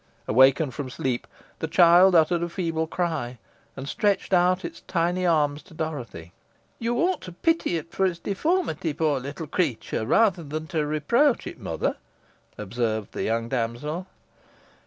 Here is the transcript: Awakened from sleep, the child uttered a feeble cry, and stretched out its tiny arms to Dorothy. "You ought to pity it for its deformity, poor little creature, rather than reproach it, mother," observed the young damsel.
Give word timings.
Awakened 0.27 0.73
from 0.73 0.89
sleep, 0.89 1.27
the 1.59 1.67
child 1.67 2.15
uttered 2.15 2.41
a 2.41 2.49
feeble 2.49 2.87
cry, 2.87 3.37
and 3.77 3.87
stretched 3.87 4.33
out 4.33 4.65
its 4.65 4.81
tiny 4.87 5.27
arms 5.27 5.61
to 5.61 5.75
Dorothy. 5.75 6.33
"You 6.79 6.97
ought 6.97 7.21
to 7.21 7.31
pity 7.31 7.77
it 7.77 7.91
for 7.91 8.07
its 8.07 8.17
deformity, 8.17 8.93
poor 8.93 9.19
little 9.19 9.45
creature, 9.45 10.07
rather 10.07 10.41
than 10.41 10.67
reproach 10.87 11.45
it, 11.45 11.59
mother," 11.59 11.97
observed 12.57 13.11
the 13.11 13.21
young 13.21 13.47
damsel. 13.47 14.07